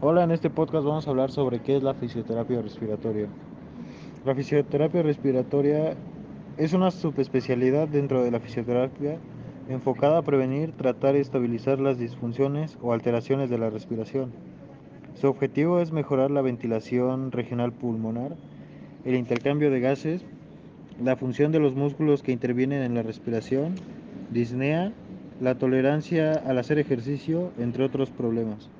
Hola, 0.00 0.22
en 0.22 0.30
este 0.30 0.48
podcast 0.48 0.84
vamos 0.86 1.08
a 1.08 1.10
hablar 1.10 1.32
sobre 1.32 1.58
qué 1.58 1.76
es 1.76 1.82
la 1.82 1.92
fisioterapia 1.92 2.62
respiratoria. 2.62 3.26
La 4.24 4.32
fisioterapia 4.32 5.02
respiratoria 5.02 5.96
es 6.56 6.72
una 6.72 6.92
subespecialidad 6.92 7.88
dentro 7.88 8.22
de 8.22 8.30
la 8.30 8.38
fisioterapia 8.38 9.18
enfocada 9.68 10.18
a 10.18 10.22
prevenir, 10.22 10.70
tratar 10.70 11.16
y 11.16 11.18
estabilizar 11.18 11.80
las 11.80 11.98
disfunciones 11.98 12.78
o 12.80 12.92
alteraciones 12.92 13.50
de 13.50 13.58
la 13.58 13.70
respiración. 13.70 14.30
Su 15.20 15.26
objetivo 15.26 15.80
es 15.80 15.90
mejorar 15.90 16.30
la 16.30 16.42
ventilación 16.42 17.32
regional 17.32 17.72
pulmonar, 17.72 18.36
el 19.04 19.16
intercambio 19.16 19.68
de 19.72 19.80
gases, 19.80 20.24
la 21.02 21.16
función 21.16 21.50
de 21.50 21.58
los 21.58 21.74
músculos 21.74 22.22
que 22.22 22.30
intervienen 22.30 22.82
en 22.82 22.94
la 22.94 23.02
respiración, 23.02 23.74
disnea, 24.30 24.92
la 25.40 25.56
tolerancia 25.56 26.34
al 26.34 26.58
hacer 26.58 26.78
ejercicio, 26.78 27.50
entre 27.58 27.82
otros 27.82 28.10
problemas. 28.10 28.70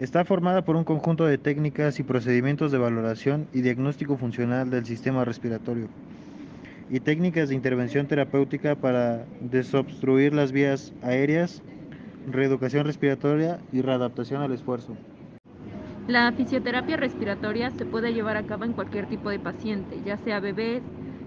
Está 0.00 0.24
formada 0.24 0.62
por 0.62 0.74
un 0.74 0.82
conjunto 0.84 1.24
de 1.24 1.38
técnicas 1.38 2.00
y 2.00 2.02
procedimientos 2.02 2.72
de 2.72 2.78
valoración 2.78 3.46
y 3.52 3.60
diagnóstico 3.60 4.16
funcional 4.16 4.68
del 4.68 4.84
sistema 4.84 5.24
respiratorio 5.24 5.88
y 6.90 7.00
técnicas 7.00 7.48
de 7.48 7.54
intervención 7.54 8.06
terapéutica 8.06 8.74
para 8.74 9.26
desobstruir 9.40 10.34
las 10.34 10.52
vías 10.52 10.92
aéreas, 11.00 11.62
reeducación 12.26 12.84
respiratoria 12.84 13.60
y 13.72 13.82
readaptación 13.82 14.42
al 14.42 14.52
esfuerzo. 14.52 14.96
La 16.08 16.30
fisioterapia 16.32 16.96
respiratoria 16.96 17.70
se 17.70 17.86
puede 17.86 18.12
llevar 18.12 18.36
a 18.36 18.42
cabo 18.42 18.64
en 18.64 18.74
cualquier 18.74 19.06
tipo 19.06 19.30
de 19.30 19.38
paciente, 19.38 19.96
ya 20.04 20.18
sea 20.18 20.40
bebés, 20.40 20.82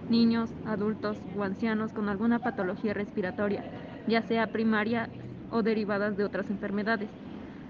niños, 0.10 0.52
adultos 0.66 1.18
o 1.38 1.44
ancianos 1.44 1.94
con 1.94 2.10
alguna 2.10 2.40
patología 2.40 2.94
respiratoria, 2.94 3.64
ya 4.08 4.22
sea 4.22 4.48
primaria 4.48 5.10
o 5.50 5.64
derivadas 5.64 6.18
de 6.18 6.26
otras 6.26 6.50
enfermedades. 6.50 7.10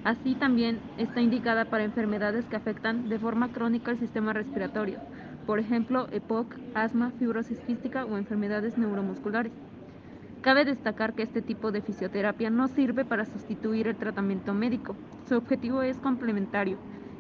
Así 0.08 0.36
también 0.36 0.80
está 0.98 1.20
indicada 1.20 1.66
para 1.66 1.84
enfermedades 1.84 2.46
que 2.46 2.56
afectan 2.56 3.10
de 3.10 3.20
forma 3.20 3.52
crónica 3.52 3.92
el 3.92 4.00
sistema 4.00 4.32
respiratorio, 4.32 5.00
por 5.46 5.60
ejemplo, 5.60 6.08
EPOC, 6.14 6.56
asma, 6.76 7.12
fibrosis 7.20 7.60
quística 7.60 8.06
o 8.06 8.18
enfermedades 8.18 8.78
neuromusculares. 8.78 9.52
Cabe 10.40 10.64
destacar 10.64 11.14
que 11.14 11.24
este 11.24 11.42
tipo 11.42 11.74
de 11.74 11.82
fisioterapia 11.82 12.50
no 12.50 12.70
sirve 12.70 13.04
para 13.04 13.26
sustituir 13.26 13.90
el 13.90 13.98
tratamiento 13.98 14.54
médico. 14.54 14.96
Su 15.28 15.36
objetivo 15.36 15.82
es 15.82 15.98
complementario 15.98 16.78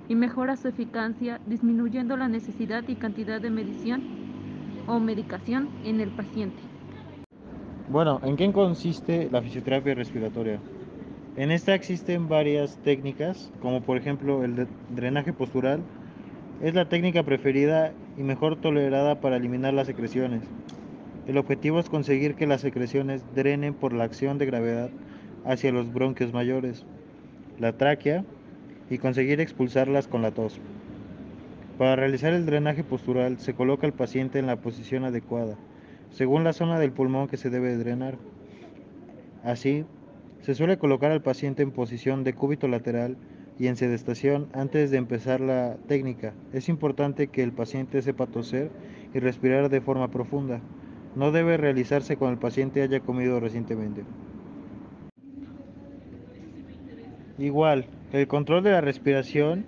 y 0.07 0.15
mejora 0.15 0.55
su 0.55 0.69
eficacia 0.69 1.41
disminuyendo 1.45 2.15
la 2.15 2.29
necesidad 2.29 2.87
y 2.87 2.95
cantidad 2.95 3.41
de 3.41 3.49
medición 3.49 4.01
o 4.87 5.01
medicación 5.01 5.67
en 5.83 5.99
el 5.99 6.11
paciente. 6.11 6.61
Bueno, 7.89 8.21
¿en 8.23 8.37
qué 8.37 8.49
consiste 8.53 9.27
la 9.29 9.41
fisioterapia 9.41 9.93
respiratoria? 9.93 10.61
En 11.37 11.51
esta 11.51 11.75
existen 11.75 12.27
varias 12.27 12.77
técnicas, 12.77 13.51
como 13.61 13.81
por 13.81 13.95
ejemplo 13.95 14.43
el 14.43 14.67
drenaje 14.89 15.33
postural. 15.33 15.81
Es 16.63 16.73
la 16.73 16.89
técnica 16.89 17.21
preferida 17.21 17.93
y 18.17 18.23
mejor 18.23 18.59
tolerada 18.59 19.21
para 19.21 19.37
eliminar 19.37 19.75
las 19.75 19.85
secreciones. 19.85 20.41
El 21.27 21.37
objetivo 21.37 21.79
es 21.79 21.89
conseguir 21.89 22.33
que 22.33 22.47
las 22.47 22.61
secreciones 22.61 23.23
drenen 23.35 23.75
por 23.75 23.93
la 23.93 24.05
acción 24.05 24.39
de 24.39 24.47
gravedad 24.47 24.89
hacia 25.45 25.71
los 25.71 25.93
bronquios 25.93 26.33
mayores, 26.33 26.87
la 27.59 27.73
tráquea 27.73 28.25
y 28.89 28.97
conseguir 28.97 29.39
expulsarlas 29.39 30.07
con 30.07 30.23
la 30.23 30.31
tos. 30.31 30.59
Para 31.77 31.95
realizar 31.95 32.33
el 32.33 32.47
drenaje 32.47 32.83
postural 32.83 33.37
se 33.37 33.53
coloca 33.53 33.85
al 33.85 33.93
paciente 33.93 34.39
en 34.39 34.47
la 34.47 34.55
posición 34.55 35.03
adecuada, 35.03 35.55
según 36.09 36.43
la 36.43 36.53
zona 36.53 36.79
del 36.79 36.93
pulmón 36.93 37.27
que 37.27 37.37
se 37.37 37.51
debe 37.51 37.77
drenar. 37.77 38.15
Así, 39.43 39.85
se 40.47 40.55
suele 40.55 40.77
colocar 40.77 41.11
al 41.11 41.21
paciente 41.21 41.61
en 41.61 41.71
posición 41.71 42.23
de 42.23 42.31
cúbito 42.31 42.69
lateral 42.69 43.17
y 43.59 43.67
en 43.67 43.75
sedestación 43.75 44.47
antes 44.53 44.91
de 44.91 44.97
empezar 44.97 45.41
la 45.41 45.75
técnica. 45.89 46.33
Es 46.53 46.69
importante 46.69 47.27
que 47.27 47.43
el 47.43 47.51
paciente 47.51 48.01
sepa 48.01 48.27
toser 48.27 48.71
y 49.13 49.19
respirar 49.19 49.67
de 49.67 49.81
forma 49.81 50.09
profunda. 50.09 50.61
No 51.17 51.33
debe 51.33 51.57
realizarse 51.57 52.15
cuando 52.15 52.35
el 52.35 52.39
paciente 52.39 52.81
haya 52.81 53.01
comido 53.01 53.41
recientemente. 53.41 54.05
Igual, 57.37 57.87
el 58.13 58.25
control 58.29 58.63
de 58.63 58.71
la 58.71 58.79
respiración 58.79 59.65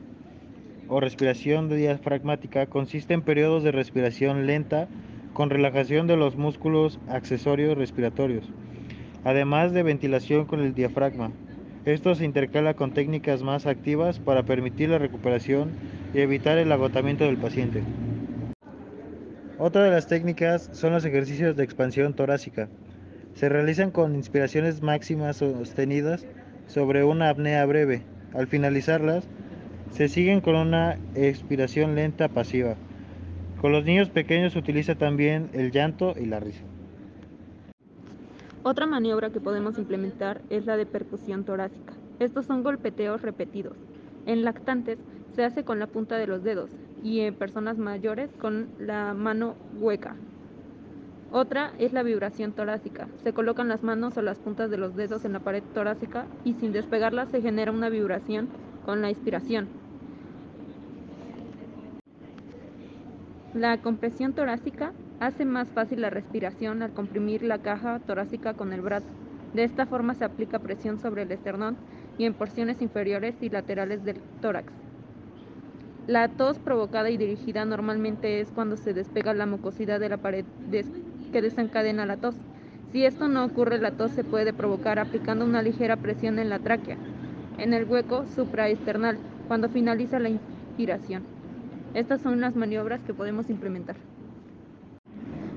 o 0.87 1.01
respiración 1.01 1.67
diafragmática 1.67 2.67
consiste 2.67 3.13
en 3.13 3.23
periodos 3.23 3.63
de 3.63 3.73
respiración 3.73 4.47
lenta 4.47 4.87
con 5.33 5.49
relajación 5.49 6.07
de 6.07 6.15
los 6.15 6.37
músculos 6.37 7.01
accesorios 7.09 7.77
respiratorios 7.77 8.49
además 9.23 9.73
de 9.73 9.83
ventilación 9.83 10.45
con 10.45 10.61
el 10.61 10.73
diafragma. 10.73 11.31
Esto 11.85 12.15
se 12.15 12.25
intercala 12.25 12.73
con 12.73 12.93
técnicas 12.93 13.41
más 13.41 13.65
activas 13.65 14.19
para 14.19 14.43
permitir 14.43 14.89
la 14.89 14.97
recuperación 14.97 15.71
y 16.13 16.19
evitar 16.19 16.57
el 16.57 16.71
agotamiento 16.71 17.23
del 17.23 17.37
paciente. 17.37 17.83
Otra 19.57 19.83
de 19.83 19.91
las 19.91 20.07
técnicas 20.07 20.69
son 20.73 20.93
los 20.93 21.03
ejercicios 21.05 21.55
de 21.55 21.63
expansión 21.63 22.13
torácica. 22.13 22.69
Se 23.33 23.49
realizan 23.49 23.91
con 23.91 24.15
inspiraciones 24.15 24.81
máximas 24.81 25.37
sostenidas 25.37 26.25
sobre 26.67 27.03
una 27.03 27.29
apnea 27.29 27.65
breve. 27.65 28.03
Al 28.33 28.47
finalizarlas, 28.47 29.27
se 29.91 30.07
siguen 30.07 30.41
con 30.41 30.55
una 30.55 30.97
expiración 31.15 31.95
lenta 31.95 32.29
pasiva. 32.29 32.75
Con 33.59 33.71
los 33.71 33.83
niños 33.83 34.09
pequeños 34.09 34.53
se 34.53 34.59
utiliza 34.59 34.95
también 34.95 35.49
el 35.53 35.71
llanto 35.71 36.13
y 36.17 36.25
la 36.25 36.39
risa. 36.39 36.63
Otra 38.63 38.85
maniobra 38.85 39.29
que 39.29 39.39
podemos 39.39 39.77
implementar 39.77 40.41
es 40.49 40.65
la 40.65 40.75
de 40.75 40.85
percusión 40.85 41.45
torácica. 41.45 41.93
Estos 42.19 42.45
son 42.45 42.61
golpeteos 42.61 43.21
repetidos. 43.21 43.77
En 44.25 44.43
lactantes 44.43 44.99
se 45.33 45.45
hace 45.45 45.63
con 45.63 45.79
la 45.79 45.87
punta 45.87 46.17
de 46.17 46.27
los 46.27 46.43
dedos 46.43 46.69
y 47.01 47.21
en 47.21 47.35
personas 47.35 47.77
mayores 47.77 48.29
con 48.37 48.67
la 48.77 49.13
mano 49.13 49.55
hueca. 49.79 50.17
Otra 51.31 51.71
es 51.79 51.93
la 51.93 52.03
vibración 52.03 52.51
torácica. 52.51 53.07
Se 53.23 53.33
colocan 53.33 53.69
las 53.69 53.83
manos 53.83 54.17
o 54.17 54.21
las 54.21 54.39
puntas 54.39 54.69
de 54.69 54.77
los 54.77 54.95
dedos 54.95 55.23
en 55.23 55.33
la 55.33 55.39
pared 55.39 55.63
torácica 55.73 56.25
y 56.43 56.53
sin 56.55 56.73
despegarlas 56.73 57.29
se 57.29 57.41
genera 57.41 57.71
una 57.71 57.89
vibración 57.89 58.49
con 58.85 59.01
la 59.01 59.09
inspiración. 59.09 59.69
La 63.53 63.81
compresión 63.81 64.33
torácica 64.33 64.93
Hace 65.19 65.43
más 65.43 65.67
fácil 65.67 66.01
la 66.01 66.09
respiración 66.09 66.81
al 66.81 66.93
comprimir 66.93 67.43
la 67.43 67.57
caja 67.57 67.99
torácica 67.99 68.53
con 68.53 68.71
el 68.71 68.79
brazo. 68.79 69.07
De 69.53 69.65
esta 69.65 69.85
forma 69.85 70.13
se 70.13 70.23
aplica 70.23 70.59
presión 70.59 70.97
sobre 70.97 71.23
el 71.23 71.31
esternón 71.31 71.75
y 72.17 72.25
en 72.25 72.33
porciones 72.33 72.81
inferiores 72.81 73.35
y 73.41 73.49
laterales 73.49 74.05
del 74.05 74.21
tórax. 74.41 74.71
La 76.07 76.29
tos 76.29 76.57
provocada 76.57 77.09
y 77.09 77.17
dirigida 77.17 77.65
normalmente 77.65 78.39
es 78.39 78.49
cuando 78.49 78.77
se 78.77 78.93
despega 78.93 79.33
la 79.33 79.45
mucosidad 79.45 79.99
de 79.99 80.09
la 80.09 80.17
pared 80.17 80.45
que 81.31 81.41
desencadena 81.41 82.05
la 82.05 82.17
tos. 82.17 82.35
Si 82.91 83.05
esto 83.05 83.27
no 83.27 83.43
ocurre, 83.45 83.77
la 83.79 83.91
tos 83.91 84.11
se 84.11 84.23
puede 84.23 84.53
provocar 84.53 84.99
aplicando 84.99 85.45
una 85.45 85.61
ligera 85.61 85.97
presión 85.97 86.39
en 86.39 86.49
la 86.49 86.59
tráquea, 86.59 86.97
en 87.57 87.73
el 87.73 87.85
hueco 87.85 88.25
supraesternal, 88.25 89.19
cuando 89.47 89.69
finaliza 89.69 90.17
la 90.17 90.29
inspiración. 90.29 91.23
Estas 91.93 92.21
son 92.21 92.39
las 92.39 92.55
maniobras 92.55 93.03
que 93.03 93.13
podemos 93.13 93.49
implementar. 93.49 94.08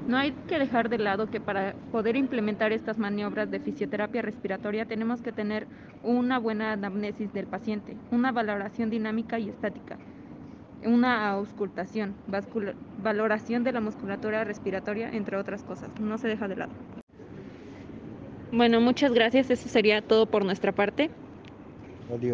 No 0.09 0.17
hay 0.17 0.33
que 0.49 0.59
dejar 0.59 0.89
de 0.89 0.99
lado 0.99 1.29
que 1.29 1.41
para 1.41 1.75
poder 1.93 2.17
implementar 2.17 2.73
estas 2.73 2.99
maniobras 2.99 3.51
de 3.51 3.61
fisioterapia 3.61 4.21
respiratoria 4.21 4.85
tenemos 4.85 5.23
que 5.23 5.33
tener 5.33 5.67
una 6.03 6.39
buena 6.39 6.73
anamnesis 6.73 7.33
del 7.33 7.47
paciente, 7.47 7.97
una 8.11 8.33
valoración 8.33 8.91
dinámica 8.91 9.39
y 9.39 9.49
estática, 9.49 9.97
una 10.85 11.31
auscultación, 11.31 12.17
valoración 12.97 13.63
de 13.63 13.73
la 13.73 13.81
musculatura 13.81 14.43
respiratoria, 14.45 15.09
entre 15.13 15.37
otras 15.37 15.63
cosas. 15.63 15.91
No 16.01 16.19
se 16.19 16.29
deja 16.29 16.49
de 16.49 16.57
lado. 16.57 16.73
Bueno, 18.51 18.81
muchas 18.81 19.13
gracias. 19.15 19.51
Eso 19.51 19.69
sería 19.69 20.03
todo 20.03 20.27
por 20.27 20.45
nuestra 20.45 20.73
parte. 20.73 21.11